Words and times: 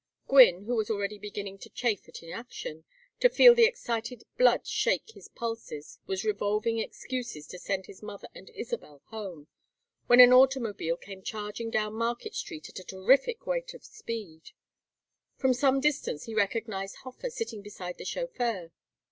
Gwynne, 0.27 0.63
who 0.63 0.73
was 0.75 0.89
already 0.89 1.19
beginning 1.19 1.59
to 1.59 1.69
chafe 1.69 2.07
at 2.09 2.23
inaction, 2.23 2.85
to 3.19 3.29
feel 3.29 3.53
the 3.53 3.65
excited 3.65 4.23
blood 4.35 4.65
shake 4.65 5.11
his 5.11 5.27
pulses, 5.27 5.99
was 6.07 6.25
revolving 6.25 6.79
excuses 6.79 7.45
to 7.49 7.59
send 7.59 7.85
his 7.85 8.01
mother 8.01 8.27
and 8.33 8.49
Isabel 8.49 9.03
home, 9.09 9.45
when 10.07 10.19
an 10.19 10.33
automobile 10.33 10.97
came 10.97 11.21
charging 11.21 11.69
down 11.69 11.93
Market 11.93 12.33
Street 12.33 12.67
at 12.67 12.79
a 12.79 12.83
terrific 12.83 13.45
rate 13.45 13.75
of 13.75 13.85
speed. 13.85 14.53
From 15.37 15.53
some 15.53 15.79
distance 15.79 16.23
he 16.23 16.33
recognized 16.33 16.95
Hofer 17.03 17.29
sitting 17.29 17.61
beside 17.61 17.99
the 17.99 18.05
chauffeur. 18.05 18.71